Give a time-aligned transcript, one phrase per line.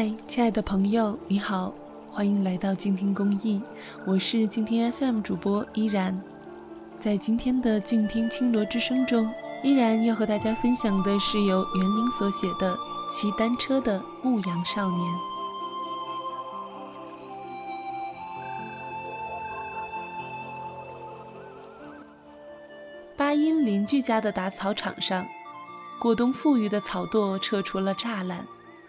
[0.00, 1.74] 嗨，亲爱的朋友，你好，
[2.12, 3.60] 欢迎来到静听公益，
[4.06, 6.16] 我是静听 FM 主播依然。
[7.00, 9.28] 在今天的静听青罗之声中，
[9.64, 12.76] 依然要和大家分享的是由袁林所写的
[13.10, 15.00] 《骑单车的牧羊少年》。
[23.16, 25.26] 巴音邻居家的打草场上，
[25.98, 28.46] 过冬富裕的草垛撤出了栅栏。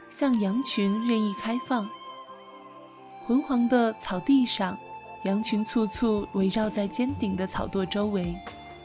[0.10, 1.88] 向羊群任意开放。
[3.26, 4.78] 昏黄的草地上，
[5.24, 8.36] 羊群簇簇围绕在尖顶的草垛周围，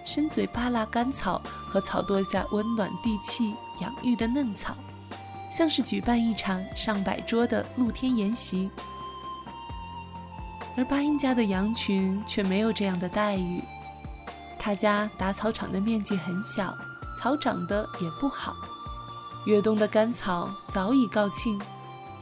[0.05, 4.74] 伸嘴扒拉干草和草垛下温暖地气养育的嫩草，
[5.50, 8.70] 像是举办一场上百桌的露天宴席。
[10.77, 13.62] 而巴音家的羊群却没有这样的待遇。
[14.58, 16.75] 他家打草场的面积很小，
[17.19, 18.55] 草长得也不好。
[19.47, 21.61] 越冬的干草早已告罄，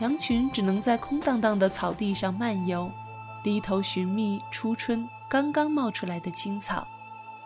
[0.01, 2.91] 羊群只能在空荡荡的草地上漫游，
[3.45, 6.87] 低头寻觅初春刚刚冒出来的青草，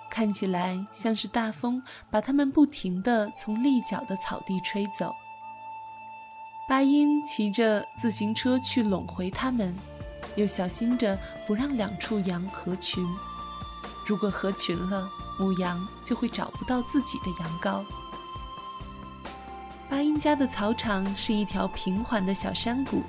[0.09, 5.15] 看起来像是大风把它们不停地从立脚的草地吹走。
[6.67, 9.77] 巴音骑着自行车去拢回它们，
[10.37, 13.07] 又小心着不让两处羊合群。
[14.07, 17.85] 如果合群了，母羊就会找不到自己的羊羔。
[19.89, 23.03] 巴音家的草场是一条平缓的小山谷，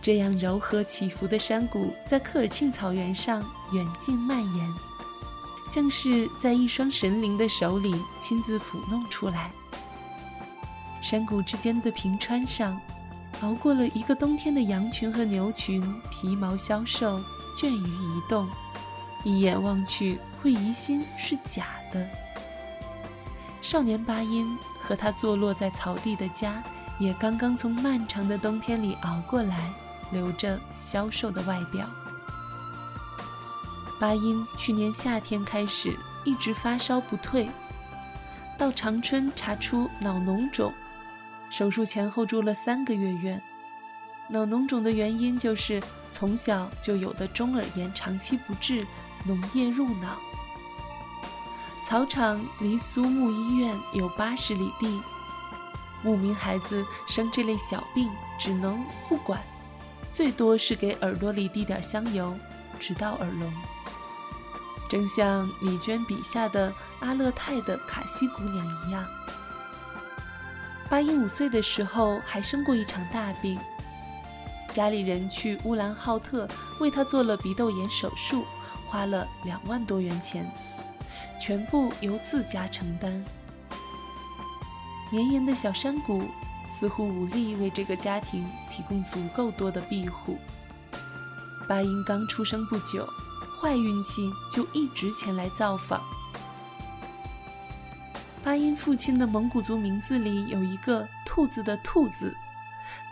[0.00, 4.74] 这样柔和起伏的山谷在科尔沁草原上远近蔓延，
[5.68, 9.50] 像是在一双神灵的手里亲自抚弄出来。
[11.02, 12.80] 山谷之间的平川上，
[13.42, 17.20] 熬过了一个冬天的羊群和牛群皮毛消瘦，
[17.58, 18.48] 倦于移动，
[19.24, 22.08] 一眼望去会疑心是假的。
[23.60, 24.58] 少年巴音。
[24.82, 26.60] 和他坐落在草地的家，
[26.98, 29.70] 也刚刚从漫长的冬天里熬过来，
[30.10, 31.86] 留着消瘦的外表。
[34.00, 37.48] 巴音去年夏天开始一直发烧不退，
[38.58, 40.72] 到长春查出脑脓肿，
[41.50, 43.40] 手术前后住了三个月院。
[44.28, 48.84] 脑脓肿的原因就是从小就有的中耳炎长期不治，
[49.28, 50.16] 脓液入脑。
[51.90, 55.02] 草场离苏木医院有八十里地，
[56.04, 58.08] 牧民孩子生这类小病
[58.38, 59.42] 只能不管，
[60.12, 62.32] 最多是给耳朵里滴点香油，
[62.78, 63.52] 直到耳聋。
[64.88, 69.04] 正像李娟笔下的阿勒泰的卡西姑娘一样，
[70.88, 73.58] 八一五岁的时候还生过一场大病，
[74.72, 76.46] 家里人去乌兰浩特
[76.78, 78.44] 为她做了鼻窦炎手术，
[78.86, 80.48] 花了两万多元钱。
[81.40, 83.24] 全部由自家承担。
[85.10, 86.22] 绵延的小山谷
[86.70, 90.36] 似乎无力为这个家庭提供足够多的庇护。
[91.68, 93.08] 巴音刚出生不久，
[93.60, 96.00] 坏运气就一直前来造访。
[98.42, 102.34] 巴音父亲的蒙古族名字里有一个“兔子”的“兔”字，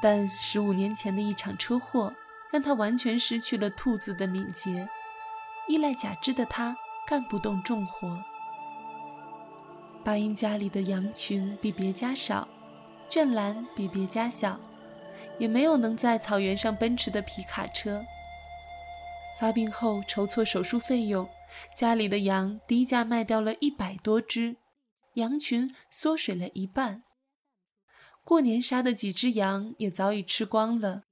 [0.00, 2.12] 但十五年前的一场车祸
[2.50, 4.88] 让他完全失去了兔子的敏捷。
[5.68, 6.76] 依赖假肢的他。
[7.08, 8.22] 干不动重活。
[10.04, 12.46] 巴音家里的羊群比别家少，
[13.08, 14.60] 圈栏比别家小，
[15.38, 18.04] 也没有能在草原上奔驰的皮卡车。
[19.40, 21.26] 发病后筹措手术费用，
[21.74, 24.58] 家里的羊低价卖掉了一百多只，
[25.14, 27.04] 羊群缩水了一半。
[28.22, 31.04] 过年杀的几只羊也早已吃光了，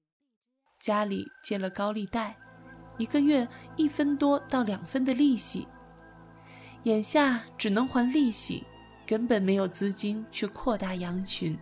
[0.78, 2.36] 家里借了高利贷，
[2.98, 3.48] 一个月
[3.78, 5.66] 一分多到两分的利息。
[6.86, 8.62] 眼下只能还利息，
[9.04, 11.58] 根本没有资金去扩大羊群。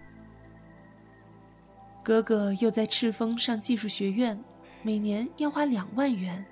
[2.02, 4.38] 哥哥又在赤峰上技术学院，
[4.82, 6.44] 每年要花两万元。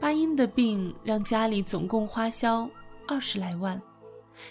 [0.00, 2.66] 巴音的病让家里总共花销
[3.06, 3.78] 二十来万，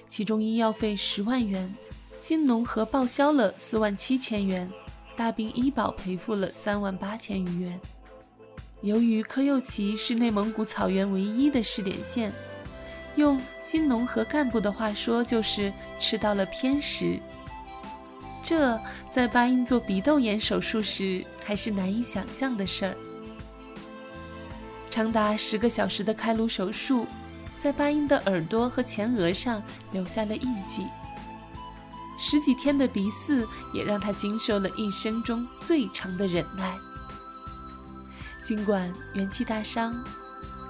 [0.07, 1.67] 其中医药费十万元，
[2.15, 4.71] 新农合报销了四万七千元，
[5.15, 7.79] 大病医保赔付了三万八千余元。
[8.81, 12.31] 由于科右旗是内蒙古草原唯一的试点县，
[13.15, 17.19] 用新农合干部的话说，就是吃到了偏食。
[18.43, 18.79] 这
[19.09, 22.95] 在巴音做鼻窦炎手术时还是难以想象的事儿。
[24.89, 27.05] 长达十个小时的开颅手术，
[27.57, 30.85] 在巴音的耳朵和前额上留下了印记。
[32.19, 36.73] 十几天的鼻饲也让他经受了一生中最长的忍耐。
[38.47, 39.93] 尽管元气大伤，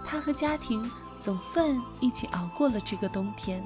[0.03, 0.89] 他和家庭
[1.19, 3.63] 总算一起熬过了这个冬天。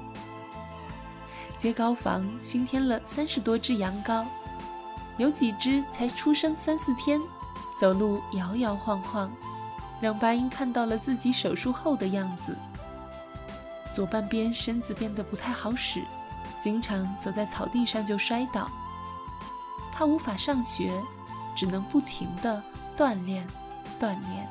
[1.56, 4.26] 接膏房新添了三十多只羊羔，
[5.16, 7.18] 有几只才出生三四天，
[7.80, 9.32] 走路摇摇晃晃，
[9.98, 12.54] 让巴音看到了自己手术后的样子。
[13.94, 16.02] 左半边身子变得不太好使，
[16.60, 18.70] 经常走在草地上就摔倒。
[19.90, 20.92] 他无法上学，
[21.56, 22.62] 只能不停地
[22.94, 23.46] 锻炼，
[24.02, 24.48] 锻炼。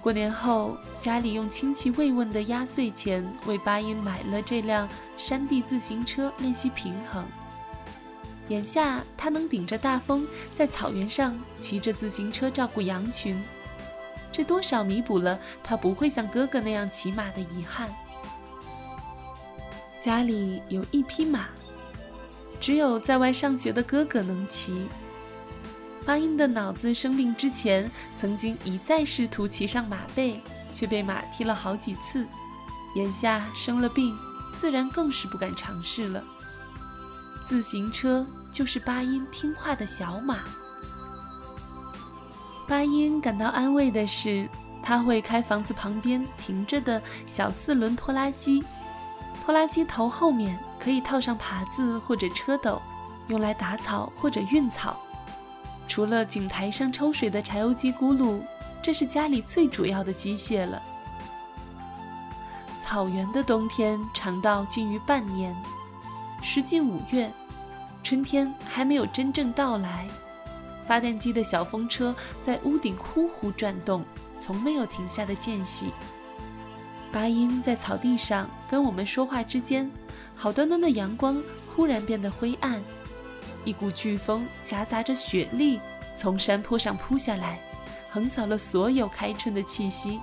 [0.00, 7.24] 过年后，家里用亲戚慰问的压岁钱为巴音买了这辆山地自行车练习平衡。
[8.46, 10.24] 眼下，他能顶着大风
[10.54, 13.42] 在草原上骑着自行车照顾羊群。
[14.30, 17.88] 这多少弥补了他不会像哥哥那样骑马的遗憾。
[19.98, 21.48] 家里有一匹马，
[22.60, 24.86] 只有在外上学的哥哥能骑。
[26.06, 30.40] 巴音的脑子生病之前，曾经一再试图骑上马背，
[30.72, 32.24] 却被马踢了好几次。
[32.94, 34.16] 眼下生了病，
[34.56, 36.22] 自然更是不敢尝试了。
[37.44, 40.38] 自行车就是巴音听话的小马。
[42.68, 44.48] 巴音感到安慰的是，
[44.84, 48.64] 他会开房子旁边停着的小四轮拖拉机，
[49.44, 52.80] 拖拉机头后面可以套上耙子或者车斗，
[53.26, 54.96] 用来打草或者运草。
[55.96, 58.38] 除了井台上抽水的柴油机轱辘，
[58.82, 60.82] 这是家里最主要的机械了。
[62.78, 65.56] 草原的冬天长到近于半年，
[66.42, 67.32] 时近五月，
[68.02, 70.06] 春天还没有真正到来。
[70.86, 72.14] 发电机的小风车
[72.44, 74.04] 在屋顶呼呼转动，
[74.38, 75.94] 从没有停下的间隙。
[77.10, 79.90] 巴音在草地上跟我们说话之间，
[80.34, 81.42] 好端端的阳光
[81.74, 82.82] 忽然变得灰暗，
[83.66, 85.80] 一股飓风夹杂着雪粒
[86.14, 87.58] 从山坡上扑下来，
[88.08, 90.20] 横扫了所有开春的气息，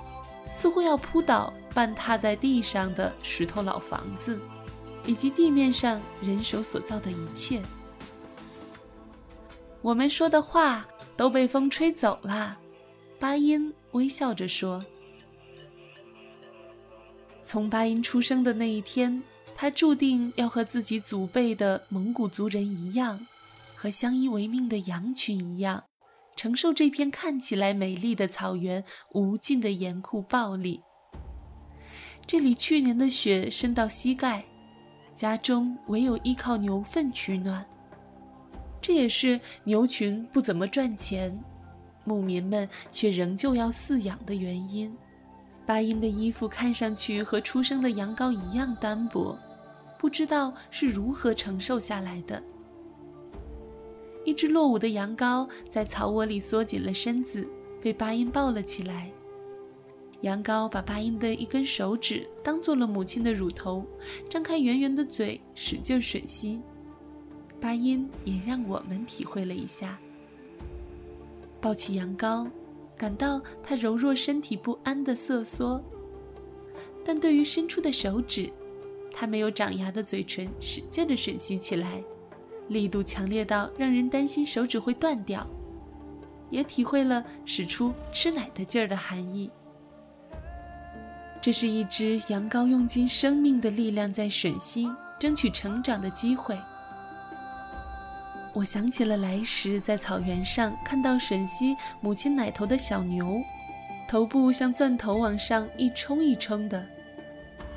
[0.49, 4.39] 似乎要扑倒半踏在地上的石头老房子，
[5.05, 7.61] 以及地面上人手所造的一切。
[9.81, 10.87] 我们说的话
[11.17, 12.57] 都被风吹走了，
[13.19, 14.81] 巴音微笑着说。
[17.43, 19.21] 从巴音出生的那一天，
[19.53, 23.19] 他注定要和自己祖辈的蒙古族人一样，
[23.83, 25.83] 和相依为命的羊群一样，
[26.37, 28.81] 承受这片看起来美丽的草原
[29.13, 30.81] 无尽的严酷暴力。
[32.25, 34.41] 这里去年的雪深到膝盖，
[35.13, 37.65] 家中唯有依靠牛粪取暖。
[38.81, 41.37] 这也是牛群不怎么赚钱，
[42.05, 44.95] 牧民们却仍旧要饲养的原因。
[45.65, 49.37] 巴音的衣服看上去和出生的羊羔一样单薄，
[49.99, 52.41] 不知道是如何承受下来的。
[54.25, 57.47] 一只落伍的羊羔在草窝里缩紧了身子，
[57.81, 59.09] 被巴音抱了起来。
[60.21, 63.85] 羊羔把巴音的一根手指当做了母亲的乳头，
[64.29, 66.61] 张开圆圆的嘴，使劲吮吸。
[67.59, 69.99] 巴音也让我们体会了一下，
[71.59, 72.49] 抱起羊羔，
[72.97, 75.83] 感到它柔弱身体不安的瑟缩。
[77.03, 78.49] 但对于伸出的手指，
[79.11, 82.01] 它没有长牙的嘴唇使劲的吮吸起来，
[82.73, 85.47] 力度强烈到让人担心手指会断掉。
[86.49, 89.49] 也体会了使出吃奶的劲儿的含义。
[91.41, 94.87] 这是一只羊羔用尽生命的力量在吮吸，
[95.19, 96.55] 争取成长的机会。
[98.53, 103.41] 我想起了来时在草原上看到吮吸母亲奶头的小牛，
[104.07, 106.85] 头部像钻头往上一冲一冲的，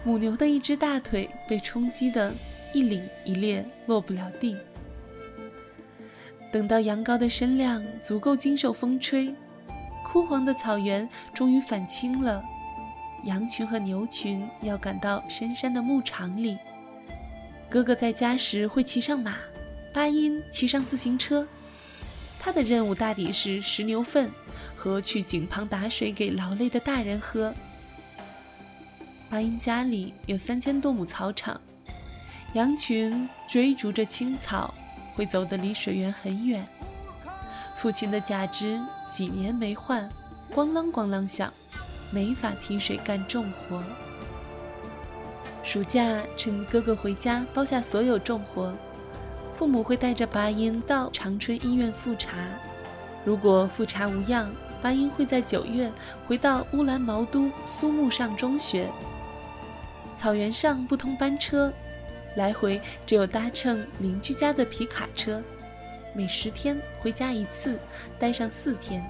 [0.05, 2.31] 母牛的一只大腿被冲击得
[2.75, 4.55] 一凛一裂，落不了地。
[6.57, 9.35] 等到羊羔的身量足够经受风吹，
[10.03, 12.43] 枯黄的草原终于返青了，
[13.25, 16.57] 羊群和牛群要赶到深山的牧场里。
[17.69, 19.35] 哥哥在家时会骑上马。
[19.93, 21.47] 巴音骑上自行车，
[22.39, 24.31] 他的任务大抵是拾牛粪
[24.75, 27.53] 和去井旁打水给劳累的大人喝。
[29.29, 31.61] 巴音家里有三千多亩草场，
[32.55, 34.73] 羊群追逐着青草，
[35.17, 36.65] 会走得离水源很远。
[37.77, 38.81] 父亲的假肢
[39.11, 40.09] 几年没换，
[40.55, 41.53] 咣啷咣啷响，
[42.11, 43.83] 没法提水干重活。
[45.63, 48.73] 暑假趁哥哥回家，包下所有重活。
[49.55, 52.37] 父母会带着巴音到长春医院复查，
[53.25, 54.49] 如果复查无恙，
[54.81, 55.91] 巴音会在九月
[56.29, 58.89] 回到乌兰毛都苏木上中学。
[60.17, 61.73] 草原上不通班车，
[62.37, 65.43] 来回只有搭乘邻居家的皮卡车，
[66.15, 67.79] 每十天回家一次，
[68.19, 69.05] 待上四天。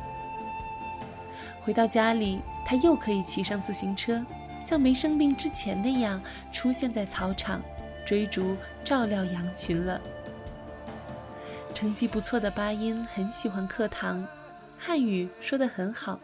[1.63, 4.25] 回到家里，他又可以骑上自行车，
[4.65, 7.61] 像没生病之前那样出现在草场，
[8.07, 10.01] 追逐照料羊群了。
[11.75, 14.25] 成绩不错的巴音很喜欢课堂，
[14.79, 16.21] 汉语说得很好，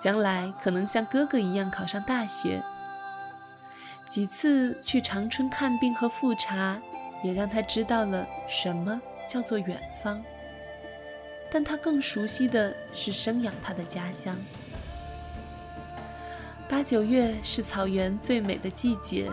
[0.00, 2.62] 将来可能像哥哥一样考上大学。
[4.16, 6.80] 几次去长春看病和复查，
[7.22, 10.24] 也让他知道了什么叫做远方。
[11.50, 14.34] 但他更熟悉的是生养他的家乡。
[16.66, 19.30] 八九月是草原最美的季节，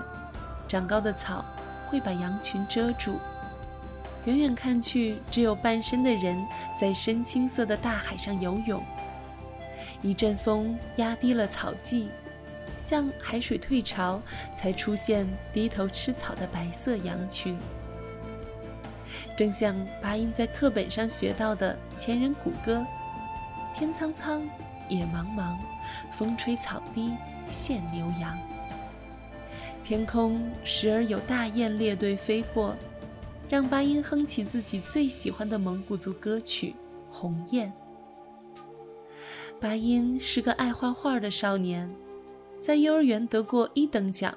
[0.68, 1.46] 长高的草
[1.88, 3.18] 会把羊群遮住，
[4.26, 6.46] 远远看去，只有半身的人
[6.78, 8.84] 在深青色的大海上游泳。
[10.02, 12.10] 一阵风压低了草迹。
[12.84, 14.22] 像海水退潮，
[14.56, 17.58] 才出现低头吃草的白色羊群，
[19.38, 22.86] 正像巴音在课本上学到的前人古歌
[23.74, 24.44] ：“天苍苍，
[24.90, 25.56] 野茫茫，
[26.12, 27.14] 风吹草低
[27.50, 28.38] 见牛羊。”
[29.82, 32.76] 天空时而有大雁列队飞过，
[33.50, 36.76] 让巴音哼起自己最喜欢的蒙古族歌曲
[37.14, 37.72] 《鸿雁》。
[39.60, 41.90] 巴音是个爱画画的少年。
[42.64, 44.34] 在幼儿园得过一等奖。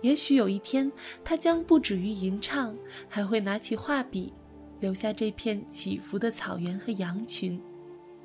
[0.00, 0.92] 也许有一天，
[1.24, 2.72] 他将不止于吟唱，
[3.08, 4.32] 还会拿起画笔，
[4.78, 7.60] 留下这片起伏的草原和羊群，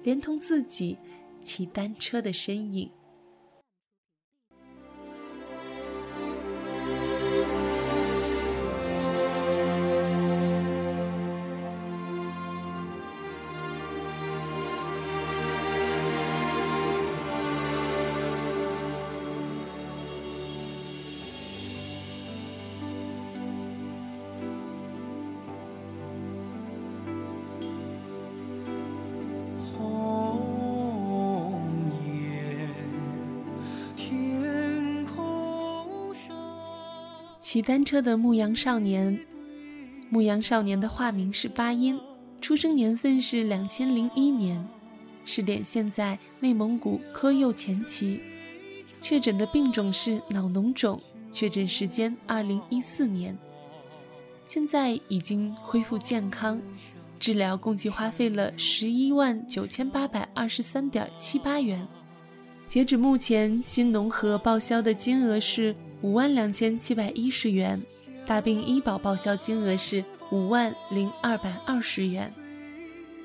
[0.03, 0.95] 连同自己
[1.41, 2.87] 骑单车的身影。
[37.51, 39.25] 骑单车的牧羊少年，
[40.11, 41.99] 牧羊少年的化名是巴音，
[42.39, 44.63] 出生年份是两千零一年，
[45.25, 48.21] 试点现在内蒙古科右前旗，
[49.01, 51.01] 确诊的病种是脑脓肿，
[51.31, 53.35] 确诊时间二零一四年，
[54.45, 56.61] 现在已经恢复健康，
[57.19, 61.87] 治疗共计花费了十一万九千八百二十三点七八元，
[62.67, 65.75] 截止目前，新农合报销的金额是。
[66.01, 67.81] 五万两千七百一十元，
[68.25, 72.33] 大病医保报销金额是五万零二百二十元。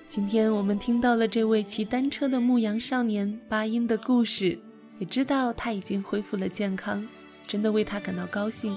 [0.09, 4.59] 今天我们听到了这位骑单车的牧羊少年巴音的故事，
[4.99, 7.07] 也知道他已经恢复了健康，
[7.47, 8.77] 真的为他感到高兴。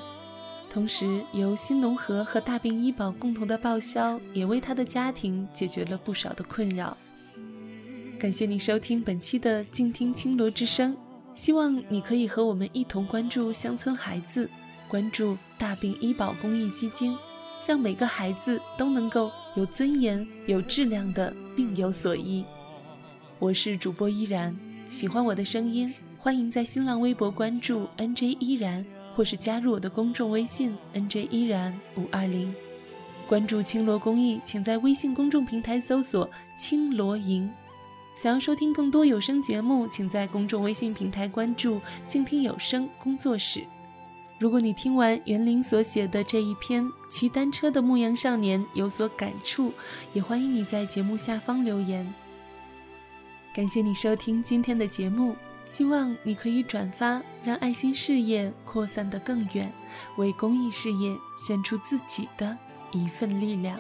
[0.69, 6.95] 同时，由新农合和大病医保共同的报销，也为他的家庭解决了不少的困扰。
[8.19, 10.95] 感谢你收听本期的静听青罗之声。
[11.38, 14.50] 希望你可以和我们一同关注乡村孩子，
[14.88, 17.15] 关注大病医保公益基金，
[17.67, 22.44] 让每个孩子都能够有尊严、有质量的病有所医。
[23.38, 24.58] 我是主播依然，
[24.89, 28.84] 喜欢我的声音，欢迎在新浪微博关注 NJ 依然，
[29.15, 32.51] 或是加入我的公众微信 NJ 依然五二零。
[33.27, 36.27] 关注青罗公益，请在微信公众平台搜索
[36.58, 37.48] “青罗营”。
[38.17, 43.63] 想要收听更多有声节目，请在公众微信平台关注“静听有声工作室”。
[44.39, 49.71] 如果你听完袁林所写的这一篇《骑单车的牧羊少年》有所感触，
[50.13, 52.12] 也欢迎你在节目下方留言。
[53.53, 55.36] 感谢你收听今天的节目，
[55.69, 59.71] 希望你可以转发，让爱心事业扩散得更远，
[60.15, 62.57] 为公益事业献出自己的
[62.91, 63.79] 一份力量。